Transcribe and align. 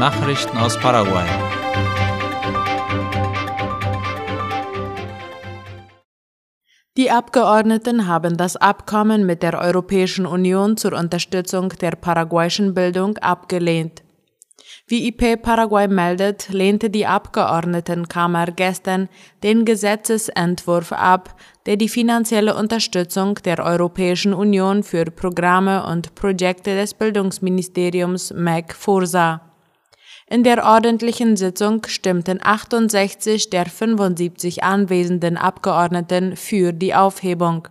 Nachrichten 0.00 0.56
aus 0.56 0.78
Paraguay. 0.78 1.26
Die 6.96 7.10
Abgeordneten 7.10 8.06
haben 8.06 8.38
das 8.38 8.56
Abkommen 8.56 9.26
mit 9.26 9.42
der 9.42 9.60
Europäischen 9.60 10.24
Union 10.24 10.78
zur 10.78 10.94
Unterstützung 10.94 11.68
der 11.82 11.90
paraguayischen 11.90 12.72
Bildung 12.72 13.18
abgelehnt. 13.18 14.02
Wie 14.86 15.06
IP 15.06 15.42
Paraguay 15.42 15.86
meldet, 15.86 16.48
lehnte 16.48 16.88
die 16.88 17.04
Abgeordnetenkammer 17.04 18.46
gestern 18.46 19.10
den 19.42 19.66
Gesetzesentwurf 19.66 20.92
ab, 20.92 21.36
der 21.66 21.76
die 21.76 21.90
finanzielle 21.90 22.56
Unterstützung 22.56 23.34
der 23.44 23.58
Europäischen 23.58 24.32
Union 24.32 24.82
für 24.82 25.04
Programme 25.04 25.84
und 25.84 26.14
Projekte 26.14 26.74
des 26.74 26.94
Bildungsministeriums 26.94 28.32
MEC 28.32 28.74
vorsah. 28.74 29.49
In 30.32 30.44
der 30.44 30.64
ordentlichen 30.64 31.36
Sitzung 31.36 31.82
stimmten 31.88 32.38
68 32.40 33.50
der 33.50 33.66
75 33.66 34.62
anwesenden 34.62 35.36
Abgeordneten 35.36 36.36
für 36.36 36.72
die 36.72 36.94
Aufhebung. 36.94 37.66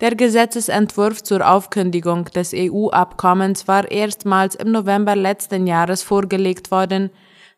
Der 0.00 0.14
Gesetzesentwurf 0.14 1.22
zur 1.22 1.46
Aufkündigung 1.46 2.24
des 2.24 2.54
EU-Abkommens 2.54 3.68
war 3.68 3.90
erstmals 3.90 4.54
im 4.54 4.72
November 4.72 5.14
letzten 5.14 5.66
Jahres 5.66 6.02
vorgelegt 6.02 6.70
worden, 6.70 7.10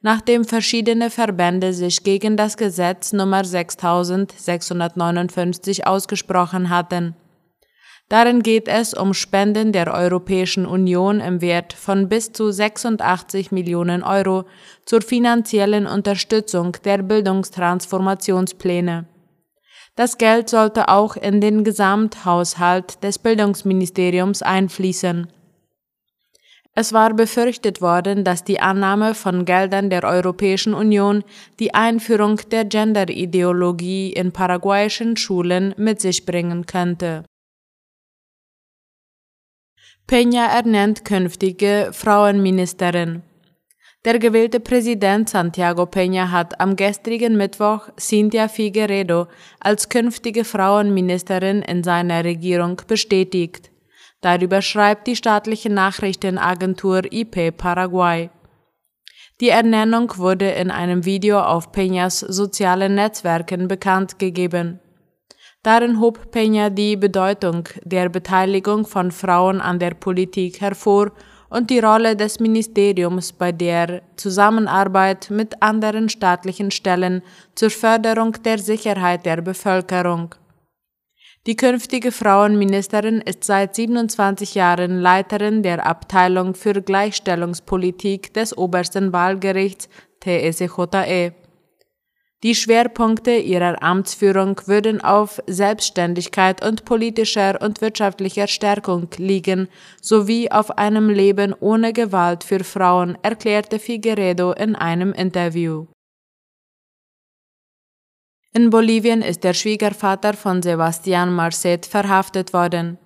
nachdem 0.03 0.45
verschiedene 0.45 1.09
Verbände 1.09 1.73
sich 1.73 2.03
gegen 2.03 2.37
das 2.37 2.57
Gesetz 2.57 3.13
Nummer 3.13 3.45
6659 3.45 5.87
ausgesprochen 5.87 6.69
hatten. 6.69 7.15
Darin 8.15 8.45
geht 8.45 8.69
es 8.69 8.95
um 8.95 9.13
Spenden 9.13 9.73
der 9.73 9.93
Europäischen 9.93 10.67
Union 10.67 11.19
im 11.19 11.41
Wert 11.41 11.73
von 11.73 12.09
bis 12.09 12.33
zu 12.33 12.53
86 12.53 13.51
Millionen 13.51 14.05
Euro 14.05 14.45
zur 14.87 15.03
finanziellen 15.03 15.89
Unterstützung 15.89 16.77
der 16.85 16.99
Bildungstransformationspläne. 16.99 19.07
Das 19.97 20.17
Geld 20.17 20.49
sollte 20.49 20.91
auch 20.91 21.17
in 21.17 21.41
den 21.41 21.65
Gesamthaushalt 21.65 23.03
des 23.03 23.19
Bildungsministeriums 23.19 24.43
einfließen. 24.43 25.27
Es 26.73 26.93
war 26.93 27.15
befürchtet 27.15 27.81
worden, 27.81 28.23
dass 28.23 28.45
die 28.45 28.61
Annahme 28.61 29.17
von 29.17 29.45
Geldern 29.45 29.91
der 29.91 30.05
Europäischen 30.05 30.75
Union 30.75 31.25
die 31.59 31.75
Einführung 31.75 32.37
der 32.53 32.65
Genderideologie 32.65 34.13
in 34.13 34.31
paraguayischen 34.31 35.17
Schulen 35.17 35.75
mit 35.77 36.01
sich 36.01 36.25
bringen 36.25 36.67
könnte. 36.67 37.25
Peña 40.07 40.49
ernennt 40.49 41.07
künftige 41.07 41.89
Frauenministerin. 41.93 43.23
Der 44.05 44.19
gewählte 44.19 44.61
Präsident 44.61 45.31
Santiago 45.31 45.85
Peña 45.85 46.31
hat 46.31 46.61
am 46.61 46.77
gestrigen 46.77 47.39
Mittwoch 47.39 47.89
Cynthia 47.99 48.49
Figueredo 48.49 49.29
als 49.61 49.89
künftige 49.89 50.45
Frauenministerin 50.45 51.63
in 51.63 51.83
seiner 51.83 52.23
Regierung 52.23 52.83
bestätigt. 52.87 53.71
Darüber 54.21 54.61
schreibt 54.61 55.07
die 55.07 55.17
staatliche 55.17 55.71
Nachrichtenagentur 55.71 57.11
IP 57.11 57.57
Paraguay. 57.57 58.29
Die 59.41 59.49
Ernennung 59.49 60.19
wurde 60.19 60.51
in 60.51 60.71
einem 60.71 61.07
Video 61.07 61.41
auf 61.41 61.73
Peñas 61.73 62.31
sozialen 62.31 62.95
Netzwerken 62.95 63.69
bekannt 63.69 64.19
gegeben. 64.19 64.81
Darin 65.65 65.99
hob 65.99 66.19
Peña 66.31 66.69
die 66.69 66.95
Bedeutung 66.95 67.67
der 67.85 68.11
Beteiligung 68.11 68.85
von 68.85 69.11
Frauen 69.11 69.63
an 69.63 69.79
der 69.79 69.95
Politik 69.95 70.61
hervor 70.61 71.11
und 71.49 71.71
die 71.71 71.79
Rolle 71.79 72.17
des 72.17 72.39
Ministeriums 72.39 73.33
bei 73.33 73.51
der 73.51 74.03
Zusammenarbeit 74.17 75.31
mit 75.31 75.63
anderen 75.63 76.11
staatlichen 76.11 76.71
Stellen 76.71 77.23
zur 77.55 77.71
Förderung 77.71 78.33
der 78.45 78.59
Sicherheit 78.59 79.25
der 79.25 79.41
Bevölkerung. 79.41 80.35
Die 81.47 81.57
künftige 81.57 82.13
Frauenministerin 82.13 83.23
ist 83.23 83.45
seit 83.45 83.75
27 83.75 84.55
Jahren 84.55 85.01
Leiterin 85.01 85.63
der 85.63 85.87
Abteilung 85.87 86.55
für 86.55 86.83
Gleichstellungspolitik 86.83 88.35
des 88.35 88.55
obersten 88.59 89.15
Wahlgerichts 89.15 89.89
TSJE. 90.21 91.44
Die 92.45 92.55
Schwerpunkte 92.55 93.37
ihrer 93.37 93.83
Amtsführung 93.83 94.61
würden 94.67 95.01
auf 95.01 95.43
Selbstständigkeit 95.47 96.63
und 96.63 96.85
politischer 96.85 97.59
und 97.63 97.81
wirtschaftlicher 97.81 98.49
Stärkung 98.49 99.09
liegen, 99.17 99.67
sowie 100.03 100.51
auf 100.51 100.77
einem 100.77 101.09
Leben 101.09 101.55
ohne 101.59 101.95
Gewalt 101.95 102.45
für 102.45 102.63
Frauen, 102.63 103.17
erklärte 103.23 103.79
Figueredo 103.79 104.53
in 104.53 104.77
einem 104.77 105.15
Interview. 105.15 105.87
In 108.53 108.69
Bolivien 108.69 109.23
ist 109.23 109.43
der 109.43 109.55
Schwiegervater 109.55 110.35
von 110.35 110.61
Sebastian 110.61 111.35
Marcet 111.35 111.87
verhaftet 111.87 112.53
worden. 112.53 112.99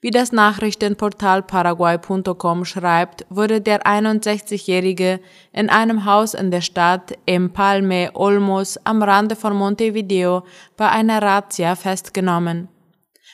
Wie 0.00 0.10
das 0.12 0.30
Nachrichtenportal 0.30 1.42
Paraguay.com 1.42 2.64
schreibt, 2.64 3.26
wurde 3.30 3.60
der 3.60 3.84
61-Jährige 3.84 5.18
in 5.52 5.68
einem 5.70 6.04
Haus 6.04 6.34
in 6.34 6.52
der 6.52 6.60
Stadt 6.60 7.18
Empalme 7.26 8.10
Olmos 8.14 8.78
am 8.84 9.02
Rande 9.02 9.34
von 9.34 9.56
Montevideo 9.56 10.44
bei 10.76 10.88
einer 10.88 11.20
Razzia 11.20 11.74
festgenommen. 11.74 12.68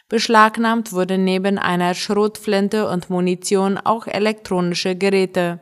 Beschlagnahmt 0.08 0.94
wurde 0.94 1.18
neben 1.18 1.58
einer 1.58 1.92
Schrotflinte 1.92 2.88
und 2.88 3.10
Munition 3.10 3.76
auch 3.76 4.06
elektronische 4.06 4.96
Geräte. 4.96 5.60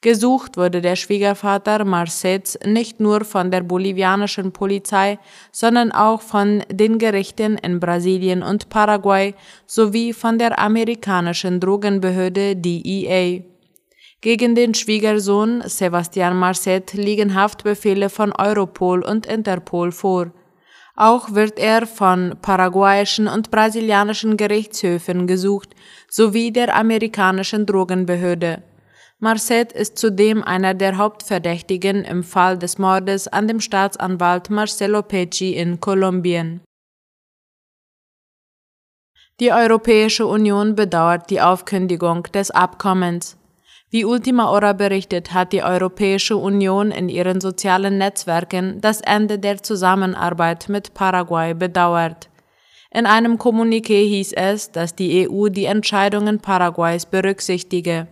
Gesucht 0.00 0.56
wurde 0.56 0.80
der 0.80 0.94
Schwiegervater 0.94 1.84
Marcets 1.84 2.56
nicht 2.64 3.00
nur 3.00 3.24
von 3.24 3.50
der 3.50 3.62
bolivianischen 3.62 4.52
Polizei, 4.52 5.18
sondern 5.50 5.90
auch 5.90 6.22
von 6.22 6.62
den 6.70 6.98
Gerichten 6.98 7.58
in 7.58 7.80
Brasilien 7.80 8.44
und 8.44 8.68
Paraguay 8.68 9.34
sowie 9.66 10.12
von 10.12 10.38
der 10.38 10.56
amerikanischen 10.60 11.58
Drogenbehörde 11.58 12.54
DEA. 12.54 13.42
Gegen 14.20 14.54
den 14.54 14.74
Schwiegersohn 14.74 15.62
Sebastian 15.66 16.36
Marcet 16.36 16.92
liegen 16.92 17.34
Haftbefehle 17.34 18.08
von 18.08 18.32
Europol 18.32 19.02
und 19.02 19.26
Interpol 19.26 19.90
vor. 19.90 20.30
Auch 20.94 21.34
wird 21.34 21.58
er 21.58 21.88
von 21.88 22.36
paraguayischen 22.40 23.26
und 23.26 23.50
brasilianischen 23.50 24.36
Gerichtshöfen 24.36 25.26
gesucht, 25.26 25.70
sowie 26.08 26.52
der 26.52 26.76
amerikanischen 26.76 27.66
Drogenbehörde. 27.66 28.62
Marcet 29.20 29.72
ist 29.72 29.98
zudem 29.98 30.44
einer 30.44 30.74
der 30.74 30.96
Hauptverdächtigen 30.96 32.04
im 32.04 32.22
Fall 32.22 32.56
des 32.56 32.78
Mordes 32.78 33.26
an 33.26 33.48
dem 33.48 33.60
Staatsanwalt 33.60 34.48
Marcelo 34.48 35.02
Pecci 35.02 35.54
in 35.54 35.80
Kolumbien. 35.80 36.60
Die 39.40 39.52
Europäische 39.52 40.24
Union 40.24 40.76
bedauert 40.76 41.30
die 41.30 41.40
Aufkündigung 41.40 42.24
des 42.32 42.52
Abkommens. 42.52 43.36
Wie 43.90 44.04
Ultima 44.04 44.50
Hora 44.50 44.72
berichtet, 44.72 45.32
hat 45.32 45.52
die 45.52 45.64
Europäische 45.64 46.36
Union 46.36 46.92
in 46.92 47.08
ihren 47.08 47.40
sozialen 47.40 47.98
Netzwerken 47.98 48.80
das 48.80 49.00
Ende 49.00 49.40
der 49.40 49.60
Zusammenarbeit 49.60 50.68
mit 50.68 50.94
Paraguay 50.94 51.54
bedauert. 51.54 52.28
In 52.92 53.04
einem 53.04 53.36
Kommuniqué 53.36 54.06
hieß 54.06 54.32
es, 54.34 54.70
dass 54.70 54.94
die 54.94 55.28
EU 55.28 55.48
die 55.48 55.64
Entscheidungen 55.64 56.38
Paraguays 56.38 57.04
berücksichtige. 57.04 58.06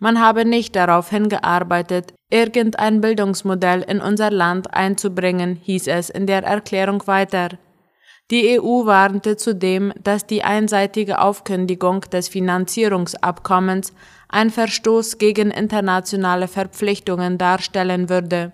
Man 0.00 0.20
habe 0.20 0.44
nicht 0.44 0.76
darauf 0.76 1.10
hingearbeitet, 1.10 2.14
irgendein 2.30 3.00
Bildungsmodell 3.00 3.82
in 3.82 4.00
unser 4.00 4.30
Land 4.30 4.72
einzubringen, 4.72 5.56
hieß 5.56 5.88
es 5.88 6.08
in 6.08 6.26
der 6.26 6.44
Erklärung 6.44 7.04
weiter. 7.06 7.48
Die 8.30 8.60
EU 8.60 8.84
warnte 8.84 9.36
zudem, 9.36 9.92
dass 10.02 10.26
die 10.26 10.44
einseitige 10.44 11.20
Aufkündigung 11.20 12.02
des 12.12 12.28
Finanzierungsabkommens 12.28 13.94
ein 14.28 14.50
Verstoß 14.50 15.18
gegen 15.18 15.50
internationale 15.50 16.46
Verpflichtungen 16.46 17.38
darstellen 17.38 18.08
würde. 18.08 18.52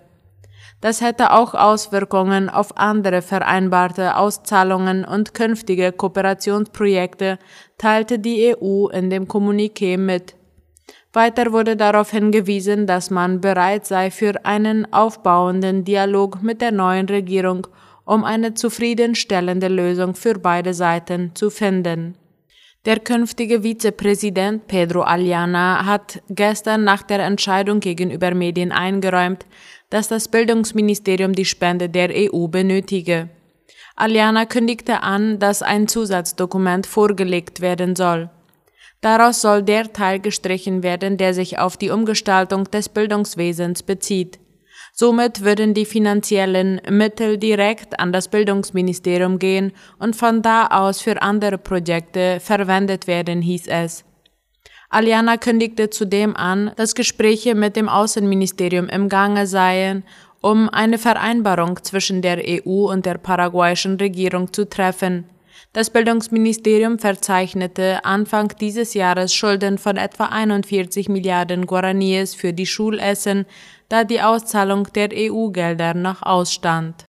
Das 0.81 1.01
hätte 1.01 1.31
auch 1.31 1.53
Auswirkungen 1.53 2.49
auf 2.49 2.77
andere 2.77 3.21
vereinbarte 3.21 4.15
Auszahlungen 4.17 5.03
und 5.03 5.33
künftige 5.33 5.91
Kooperationsprojekte, 5.91 7.37
teilte 7.77 8.17
die 8.17 8.55
EU 8.55 8.87
in 8.87 9.09
dem 9.09 9.27
Kommuniqué 9.27 9.97
mit. 9.97 10.35
Weiter 11.15 11.53
wurde 11.53 11.77
darauf 11.77 12.11
hingewiesen, 12.11 12.87
dass 12.87 13.09
man 13.09 13.39
bereit 13.39 13.85
sei 13.85 14.11
für 14.11 14.45
einen 14.45 14.91
aufbauenden 14.93 15.85
Dialog 15.85 16.43
mit 16.43 16.61
der 16.61 16.71
neuen 16.71 17.07
Regierung, 17.07 17.67
um 18.03 18.23
eine 18.23 18.53
zufriedenstellende 18.53 19.69
Lösung 19.69 20.13
für 20.13 20.37
beide 20.37 20.73
Seiten 20.73 21.31
zu 21.33 21.49
finden. 21.49 22.15
Der 22.85 22.99
künftige 22.99 23.63
Vizepräsident 23.63 24.67
Pedro 24.67 25.01
Aliana 25.01 25.85
hat 25.85 26.21
gestern 26.29 26.83
nach 26.83 27.01
der 27.01 27.19
Entscheidung 27.19 27.79
gegenüber 27.79 28.35
Medien 28.35 28.71
eingeräumt, 28.71 29.45
dass 29.89 30.07
das 30.07 30.27
Bildungsministerium 30.27 31.33
die 31.33 31.45
Spende 31.45 31.89
der 31.89 32.09
EU 32.13 32.47
benötige. 32.47 33.29
Aliana 33.95 34.45
kündigte 34.45 35.01
an, 35.01 35.39
dass 35.39 35.63
ein 35.63 35.87
Zusatzdokument 35.87 36.85
vorgelegt 36.85 37.61
werden 37.61 37.95
soll. 37.95 38.29
Daraus 39.01 39.41
soll 39.41 39.63
der 39.63 39.93
Teil 39.93 40.19
gestrichen 40.19 40.81
werden, 40.81 41.17
der 41.17 41.33
sich 41.33 41.59
auf 41.59 41.77
die 41.77 41.89
Umgestaltung 41.89 42.65
des 42.65 42.89
Bildungswesens 42.89 43.83
bezieht. 43.83 44.39
Somit 44.93 45.43
würden 45.43 45.73
die 45.73 45.85
finanziellen 45.85 46.81
Mittel 46.89 47.37
direkt 47.37 47.99
an 47.99 48.13
das 48.13 48.29
Bildungsministerium 48.29 49.39
gehen 49.39 49.73
und 49.99 50.15
von 50.15 50.41
da 50.41 50.67
aus 50.67 51.01
für 51.01 51.21
andere 51.21 51.57
Projekte 51.57 52.39
verwendet 52.39 53.05
werden, 53.05 53.41
hieß 53.41 53.67
es. 53.67 54.05
Aliana 54.89 55.35
kündigte 55.35 55.89
zudem 55.89 56.35
an, 56.37 56.71
dass 56.77 56.95
Gespräche 56.95 57.55
mit 57.55 57.75
dem 57.75 57.89
Außenministerium 57.89 58.87
im 58.87 59.09
Gange 59.09 59.47
seien, 59.47 60.05
um 60.39 60.69
eine 60.69 60.97
Vereinbarung 60.97 61.83
zwischen 61.83 62.21
der 62.21 62.37
EU 62.47 62.89
und 62.89 63.05
der 63.05 63.17
paraguayischen 63.17 63.97
Regierung 63.97 64.53
zu 64.53 64.69
treffen. 64.69 65.25
Das 65.75 65.89
Bildungsministerium 65.89 66.99
verzeichnete 66.99 68.05
Anfang 68.05 68.47
dieses 68.61 68.93
Jahres 68.93 69.33
Schulden 69.33 69.77
von 69.77 69.97
etwa 69.97 70.27
41 70.27 71.09
Milliarden 71.09 71.65
Guaraníes 71.65 72.33
für 72.33 72.53
die 72.53 72.65
Schulessen, 72.65 73.45
da 73.89 74.05
die 74.05 74.21
Auszahlung 74.21 74.87
der 74.93 75.09
EU-Gelder 75.11 75.93
noch 75.93 76.21
ausstand. 76.21 77.03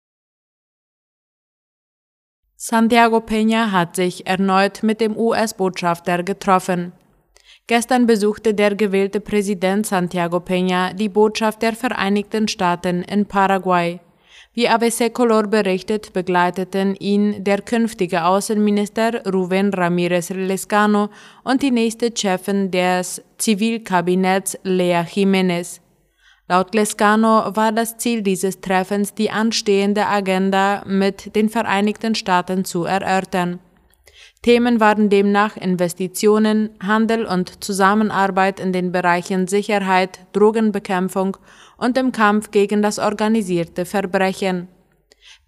Santiago 2.54 3.16
Peña 3.16 3.72
hat 3.72 3.96
sich 3.96 4.28
erneut 4.28 4.84
mit 4.84 5.00
dem 5.00 5.16
US-Botschafter 5.16 6.22
getroffen. 6.22 6.92
Gestern 7.66 8.06
besuchte 8.06 8.54
der 8.54 8.76
gewählte 8.76 9.18
Präsident 9.18 9.88
Santiago 9.88 10.36
Peña 10.36 10.94
die 10.94 11.08
Botschaft 11.08 11.62
der 11.62 11.72
Vereinigten 11.72 12.46
Staaten 12.46 13.02
in 13.02 13.26
Paraguay. 13.26 13.98
Wie 14.54 14.68
ABC 14.68 15.08
Color 15.08 15.44
berichtet, 15.46 16.12
begleiteten 16.12 16.94
ihn 16.96 17.42
der 17.42 17.62
künftige 17.62 18.26
Außenminister 18.26 19.24
Rubén 19.24 19.74
Ramírez 19.74 20.30
Lescano 20.34 21.08
und 21.42 21.62
die 21.62 21.70
nächste 21.70 22.10
Chefin 22.14 22.70
des 22.70 23.22
Zivilkabinetts 23.38 24.58
Lea 24.62 25.04
Jiménez. 25.08 25.80
Laut 26.48 26.74
Lescano 26.74 27.56
war 27.56 27.72
das 27.72 27.96
Ziel 27.96 28.20
dieses 28.20 28.60
Treffens, 28.60 29.14
die 29.14 29.30
anstehende 29.30 30.06
Agenda 30.06 30.82
mit 30.84 31.34
den 31.34 31.48
Vereinigten 31.48 32.14
Staaten 32.14 32.66
zu 32.66 32.84
erörtern. 32.84 33.58
Themen 34.42 34.80
waren 34.80 35.08
demnach 35.08 35.56
Investitionen, 35.56 36.70
Handel 36.82 37.26
und 37.26 37.62
Zusammenarbeit 37.62 38.58
in 38.58 38.72
den 38.72 38.90
Bereichen 38.90 39.46
Sicherheit, 39.46 40.18
Drogenbekämpfung 40.32 41.36
und 41.76 41.96
im 41.96 42.10
Kampf 42.10 42.50
gegen 42.50 42.82
das 42.82 42.98
organisierte 42.98 43.84
Verbrechen. 43.84 44.66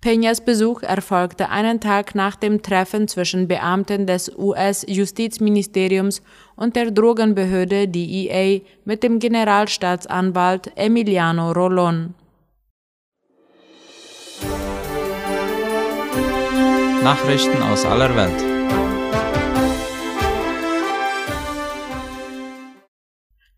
Peñas 0.00 0.44
Besuch 0.44 0.82
erfolgte 0.82 1.48
einen 1.48 1.80
Tag 1.80 2.14
nach 2.14 2.36
dem 2.36 2.62
Treffen 2.62 3.08
zwischen 3.08 3.48
Beamten 3.48 4.06
des 4.06 4.30
US-Justizministeriums 4.36 6.22
und 6.54 6.76
der 6.76 6.92
Drogenbehörde 6.92 7.88
DEA 7.88 8.60
mit 8.84 9.02
dem 9.02 9.18
Generalstaatsanwalt 9.18 10.70
Emiliano 10.76 11.50
Rolon. 11.50 12.14
Nachrichten 17.02 17.62
aus 17.62 17.84
aller 17.84 18.14
Welt. 18.14 18.53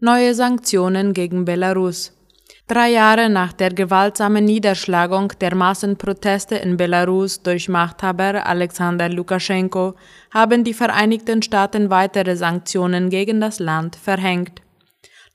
Neue 0.06 0.36
Sanktionen 0.36 1.14
gegen 1.14 1.44
Belarus. 1.44 2.12
Drei 2.68 2.90
Jahre 2.90 3.28
nach 3.28 3.52
der 3.52 3.70
gewaltsamen 3.70 4.44
Niederschlagung 4.44 5.32
der 5.40 5.56
Massenproteste 5.56 6.54
in 6.54 6.76
Belarus 6.76 7.42
durch 7.42 7.68
Machthaber 7.68 8.46
Alexander 8.46 9.08
Lukaschenko 9.08 9.96
haben 10.30 10.62
die 10.62 10.74
Vereinigten 10.74 11.42
Staaten 11.42 11.90
weitere 11.90 12.36
Sanktionen 12.36 13.10
gegen 13.10 13.40
das 13.40 13.58
Land 13.58 13.96
verhängt. 13.96 14.62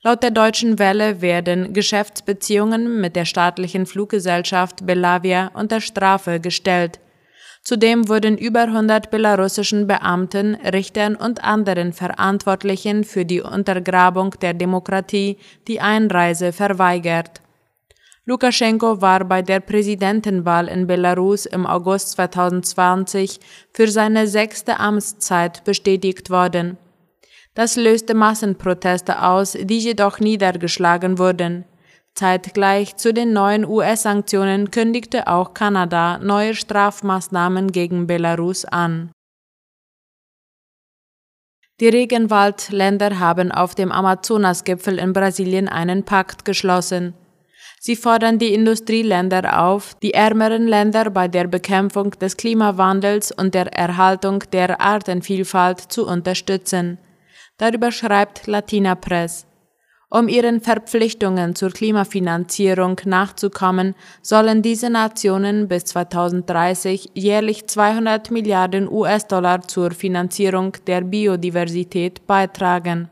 Laut 0.02 0.22
der 0.22 0.30
Deutschen 0.30 0.78
Welle 0.78 1.20
werden 1.20 1.74
Geschäftsbeziehungen 1.74 2.98
mit 2.98 3.14
der 3.14 3.26
staatlichen 3.26 3.84
Fluggesellschaft 3.84 4.86
Belavia 4.86 5.50
unter 5.52 5.82
Strafe 5.82 6.40
gestellt. 6.40 6.98
Zudem 7.62 8.08
wurden 8.08 8.36
über 8.36 8.62
100 8.62 9.10
belarussischen 9.12 9.86
Beamten, 9.86 10.56
Richtern 10.56 11.14
und 11.14 11.44
anderen 11.44 11.92
Verantwortlichen 11.92 13.04
für 13.04 13.24
die 13.24 13.40
Untergrabung 13.40 14.34
der 14.40 14.52
Demokratie 14.52 15.38
die 15.68 15.80
Einreise 15.80 16.52
verweigert. 16.52 17.40
Lukaschenko 18.24 19.00
war 19.00 19.24
bei 19.24 19.42
der 19.42 19.60
Präsidentenwahl 19.60 20.66
in 20.66 20.88
Belarus 20.88 21.46
im 21.46 21.66
August 21.66 22.12
2020 22.12 23.38
für 23.72 23.88
seine 23.88 24.26
sechste 24.26 24.80
Amtszeit 24.80 25.62
bestätigt 25.64 26.30
worden. 26.30 26.78
Das 27.54 27.76
löste 27.76 28.14
Massenproteste 28.14 29.22
aus, 29.22 29.52
die 29.60 29.78
jedoch 29.78 30.18
niedergeschlagen 30.18 31.18
wurden. 31.18 31.64
Zeitgleich 32.14 32.96
zu 32.96 33.14
den 33.14 33.32
neuen 33.32 33.64
US-Sanktionen 33.64 34.70
kündigte 34.70 35.26
auch 35.28 35.54
Kanada 35.54 36.18
neue 36.18 36.54
Strafmaßnahmen 36.54 37.72
gegen 37.72 38.06
Belarus 38.06 38.64
an. 38.64 39.10
Die 41.80 41.88
Regenwaldländer 41.88 43.18
haben 43.18 43.50
auf 43.50 43.74
dem 43.74 43.90
Amazonasgipfel 43.90 44.98
in 44.98 45.12
Brasilien 45.12 45.68
einen 45.68 46.04
Pakt 46.04 46.44
geschlossen. 46.44 47.14
Sie 47.80 47.96
fordern 47.96 48.38
die 48.38 48.54
Industrieländer 48.54 49.60
auf, 49.60 49.96
die 49.96 50.14
ärmeren 50.14 50.68
Länder 50.68 51.10
bei 51.10 51.26
der 51.26 51.48
Bekämpfung 51.48 52.12
des 52.12 52.36
Klimawandels 52.36 53.32
und 53.32 53.54
der 53.54 53.72
Erhaltung 53.72 54.44
der 54.52 54.80
Artenvielfalt 54.80 55.80
zu 55.80 56.06
unterstützen. 56.06 56.98
Darüber 57.56 57.90
schreibt 57.90 58.46
Latina 58.46 58.94
Press. 58.94 59.46
Um 60.14 60.28
ihren 60.28 60.60
Verpflichtungen 60.60 61.54
zur 61.54 61.70
Klimafinanzierung 61.70 63.00
nachzukommen, 63.06 63.94
sollen 64.20 64.60
diese 64.60 64.90
Nationen 64.90 65.68
bis 65.68 65.86
2030 65.86 67.12
jährlich 67.14 67.66
200 67.66 68.30
Milliarden 68.30 68.92
US-Dollar 68.92 69.62
zur 69.62 69.92
Finanzierung 69.92 70.76
der 70.86 71.00
Biodiversität 71.00 72.26
beitragen. 72.26 73.08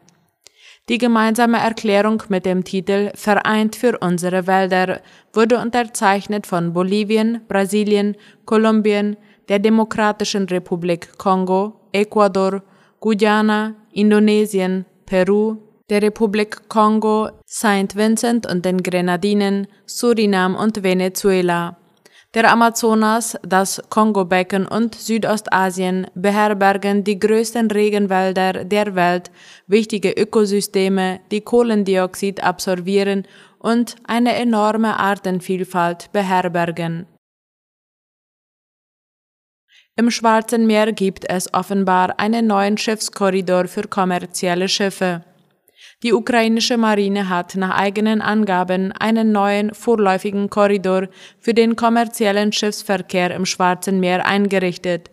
Die 0.91 0.99
gemeinsame 0.99 1.57
Erklärung 1.57 2.23
mit 2.29 2.45
dem 2.45 2.65
Titel 2.65 3.13
Vereint 3.15 3.77
für 3.77 3.97
unsere 4.01 4.47
Wälder 4.47 5.01
wurde 5.33 5.59
unterzeichnet 5.59 6.47
von 6.47 6.75
Bolivien, 6.75 7.41
Brasilien, 7.49 8.15
Kolumbien, 8.45 9.17
der 9.49 9.59
Demokratischen 9.59 10.45
Republik 10.49 11.17
Kongo, 11.17 11.81
Ecuador, 11.93 12.63
Guyana, 13.01 13.75
Indonesien, 13.91 14.85
Peru, 15.07 15.70
der 15.91 16.03
Republik 16.03 16.69
Kongo, 16.69 17.31
St. 17.49 17.97
Vincent 17.97 18.47
und 18.47 18.65
den 18.65 18.83
Grenadinen, 18.83 19.67
Surinam 19.87 20.55
und 20.55 20.83
Venezuela. 20.83 21.77
Der 22.33 22.49
Amazonas, 22.53 23.37
das 23.43 23.83
Kongobecken 23.89 24.65
und 24.65 24.95
Südostasien 24.95 26.07
beherbergen 26.15 27.03
die 27.03 27.19
größten 27.19 27.69
Regenwälder 27.73 28.65
der 28.65 28.95
Welt, 28.95 29.33
wichtige 29.67 30.13
Ökosysteme, 30.13 31.19
die 31.33 31.41
Kohlendioxid 31.41 32.41
absorbieren 32.41 33.27
und 33.59 33.97
eine 34.05 34.37
enorme 34.37 34.97
Artenvielfalt 34.97 36.13
beherbergen. 36.13 37.07
Im 39.97 40.13
Schwarzen 40.13 40.69
Meer 40.69 40.93
gibt 40.93 41.29
es 41.29 41.53
offenbar 41.53 42.21
einen 42.21 42.47
neuen 42.47 42.79
Schiffskorridor 42.79 43.67
für 43.67 43.89
kommerzielle 43.89 44.69
Schiffe. 44.69 45.25
Die 46.03 46.13
ukrainische 46.13 46.77
Marine 46.77 47.29
hat 47.29 47.57
nach 47.57 47.77
eigenen 47.79 48.23
Angaben 48.23 48.93
einen 48.93 49.33
neuen 49.33 49.75
vorläufigen 49.75 50.49
Korridor 50.49 51.09
für 51.39 51.55
den 51.55 51.77
kommerziellen 51.77 52.53
Schiffsverkehr 52.53 53.35
im 53.35 53.47
Schwarzen 53.47 54.01
Meer 54.01 54.27
eingerichtet. 54.27 55.11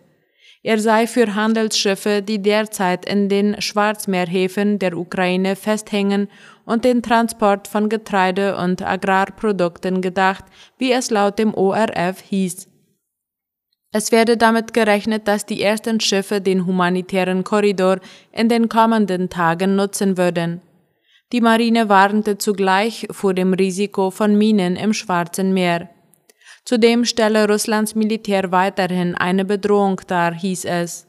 Er 0.62 0.78
sei 0.78 1.06
für 1.06 1.34
Handelsschiffe, 1.34 2.20
die 2.20 2.42
derzeit 2.42 3.06
in 3.06 3.28
den 3.28 3.60
Schwarzmeerhäfen 3.60 4.78
der 4.78 4.96
Ukraine 4.96 5.56
festhängen 5.56 6.28
und 6.64 6.84
den 6.84 7.02
Transport 7.02 7.68
von 7.68 7.88
Getreide 7.88 8.56
und 8.56 8.82
Agrarprodukten 8.82 10.02
gedacht, 10.02 10.44
wie 10.76 10.92
es 10.92 11.10
laut 11.10 11.38
dem 11.38 11.54
ORF 11.54 12.20
hieß. 12.20 12.68
Es 13.90 14.12
werde 14.12 14.36
damit 14.36 14.74
gerechnet, 14.74 15.26
dass 15.26 15.46
die 15.46 15.62
ersten 15.62 15.98
Schiffe 16.00 16.40
den 16.40 16.66
humanitären 16.66 17.42
Korridor 17.42 18.00
in 18.32 18.48
den 18.48 18.68
kommenden 18.68 19.30
Tagen 19.30 19.76
nutzen 19.76 20.18
würden. 20.18 20.60
Die 21.32 21.40
Marine 21.40 21.88
warnte 21.88 22.38
zugleich 22.38 23.06
vor 23.10 23.34
dem 23.34 23.54
Risiko 23.54 24.10
von 24.10 24.36
Minen 24.36 24.76
im 24.76 24.92
Schwarzen 24.92 25.54
Meer. 25.54 25.88
Zudem 26.64 27.06
stelle 27.06 27.48
Russlands 27.48 27.94
Militär 27.94 28.52
weiterhin 28.52 29.14
eine 29.14 29.46
Bedrohung 29.46 30.00
dar, 30.06 30.34
hieß 30.34 30.66
es. 30.66 31.06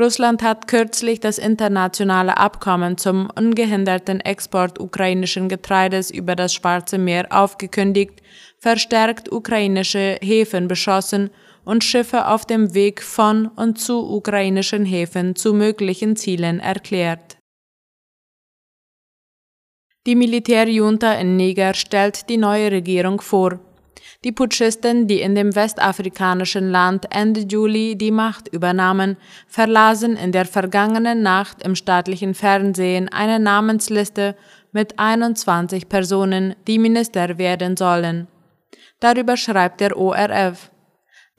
Russland 0.00 0.42
hat 0.42 0.68
kürzlich 0.68 1.20
das 1.20 1.38
internationale 1.38 2.38
Abkommen 2.38 2.96
zum 2.96 3.28
ungehinderten 3.34 4.20
Export 4.20 4.80
ukrainischen 4.80 5.50
Getreides 5.50 6.10
über 6.10 6.34
das 6.34 6.54
Schwarze 6.54 6.96
Meer 6.96 7.26
aufgekündigt, 7.30 8.22
verstärkt 8.58 9.30
ukrainische 9.30 10.18
Häfen 10.22 10.68
beschossen 10.68 11.30
und 11.64 11.84
Schiffe 11.84 12.26
auf 12.26 12.44
dem 12.44 12.74
Weg 12.74 13.02
von 13.02 13.46
und 13.46 13.78
zu 13.78 14.10
ukrainischen 14.10 14.84
Häfen 14.84 15.36
zu 15.36 15.54
möglichen 15.54 16.16
Zielen 16.16 16.60
erklärt. 16.60 17.38
Die 20.04 20.16
Militärjunta 20.16 21.12
in 21.14 21.36
Niger 21.36 21.74
stellt 21.74 22.28
die 22.28 22.36
neue 22.36 22.72
Regierung 22.72 23.20
vor. 23.20 23.60
Die 24.24 24.32
Putschisten, 24.32 25.06
die 25.06 25.20
in 25.20 25.36
dem 25.36 25.54
westafrikanischen 25.54 26.70
Land 26.70 27.06
Ende 27.10 27.42
Juli 27.42 27.96
die 27.96 28.10
Macht 28.10 28.48
übernahmen, 28.48 29.16
verlasen 29.46 30.16
in 30.16 30.32
der 30.32 30.44
vergangenen 30.44 31.22
Nacht 31.22 31.62
im 31.62 31.76
staatlichen 31.76 32.34
Fernsehen 32.34 33.08
eine 33.10 33.38
Namensliste 33.38 34.34
mit 34.72 34.98
21 34.98 35.88
Personen, 35.88 36.56
die 36.66 36.80
Minister 36.80 37.38
werden 37.38 37.76
sollen. 37.76 38.26
Darüber 38.98 39.36
schreibt 39.36 39.80
der 39.80 39.96
ORF. 39.96 40.71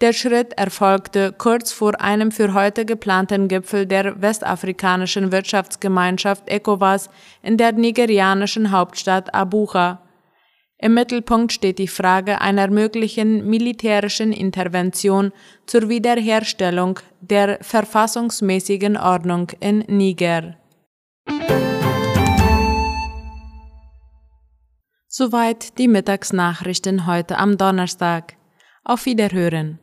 Der 0.03 0.11
Schritt 0.11 0.51
erfolgte 0.57 1.31
kurz 1.31 1.71
vor 1.71 2.01
einem 2.01 2.33
für 2.33 2.53
heute 2.53 2.83
geplanten 2.83 3.47
Gipfel 3.47 3.85
der 3.85 4.21
westafrikanischen 4.21 5.31
Wirtschaftsgemeinschaft 5.31 6.49
ECOWAS 6.49 7.09
in 7.41 7.55
der 7.55 7.71
nigerianischen 7.71 8.71
Hauptstadt 8.71 9.33
Abuja. 9.33 10.01
Im 10.77 10.95
Mittelpunkt 10.95 11.53
steht 11.53 11.79
die 11.79 11.87
Frage 11.87 12.41
einer 12.41 12.67
möglichen 12.67 13.49
militärischen 13.49 14.33
Intervention 14.33 15.31
zur 15.67 15.87
Wiederherstellung 15.87 16.99
der 17.21 17.59
verfassungsmäßigen 17.61 18.97
Ordnung 18.97 19.51
in 19.61 19.85
Niger. 19.87 20.57
Soweit 25.07 25.77
die 25.77 25.87
Mittagsnachrichten 25.87 27.07
heute 27.07 27.37
am 27.37 27.57
Donnerstag. 27.57 28.33
Auf 28.83 29.05
Wiederhören. 29.05 29.79